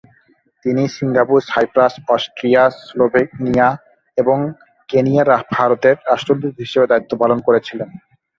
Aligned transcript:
তিনি 0.65 0.83
Singapore, 0.97 1.39
Cyprus, 1.43 1.93
Austria, 2.09 2.63
Slovenia 2.81 3.67
এবং 4.17 4.37
কেনিয়ায় 4.89 5.27
ভারতের 5.53 5.95
রাষ্ট্রদূত 6.09 6.55
হিসাবে 6.63 6.89
দায়িত্ব 6.91 7.11
পালন 7.21 7.39
করেছিলেন। 7.47 7.89